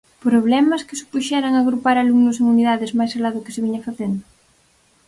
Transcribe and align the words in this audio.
¿Problemas 0.27 0.85
que 0.87 0.99
supuxeran 1.01 1.53
agrupar 1.55 1.95
alumnos 1.97 2.37
en 2.41 2.45
unidades 2.53 2.91
máis 2.99 3.11
alá 3.17 3.29
do 3.33 3.43
que 3.45 3.53
se 3.55 3.63
viña 3.65 3.85
facendo? 3.87 4.23